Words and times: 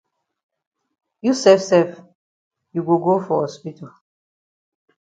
You 1.21 1.33
sef 1.41 1.59
sef 1.69 1.89
you 2.73 2.81
go 2.81 2.97
go 2.97 3.21
for 3.23 3.41
hospital. 3.45 3.91